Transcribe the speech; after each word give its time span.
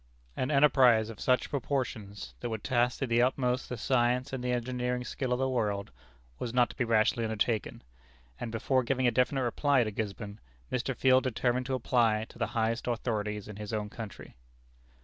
An 0.35 0.49
enterprise 0.49 1.11
of 1.11 1.19
such 1.19 1.51
proportions, 1.51 2.33
that 2.39 2.49
would 2.49 2.63
task 2.63 2.97
to 2.97 3.05
the 3.05 3.21
utmost 3.21 3.69
the 3.69 3.77
science 3.77 4.33
and 4.33 4.43
the 4.43 4.51
engineering 4.51 5.03
skill 5.03 5.31
of 5.31 5.37
the 5.37 5.47
world, 5.47 5.91
was 6.39 6.55
not 6.55 6.71
to 6.71 6.75
be 6.75 6.83
rashly 6.83 7.23
undertaken; 7.23 7.83
and 8.39 8.51
before 8.51 8.81
giving 8.81 9.05
a 9.05 9.11
definite 9.11 9.43
reply 9.43 9.83
to 9.83 9.91
Gisborne, 9.91 10.39
Mr. 10.71 10.95
Field 10.97 11.23
determined 11.23 11.67
to 11.67 11.75
apply 11.75 12.25
to 12.29 12.39
the 12.39 12.47
highest 12.57 12.87
authorities 12.87 13.47
in 13.47 13.57
his 13.57 13.71
own 13.73 13.91
country. 13.91 14.35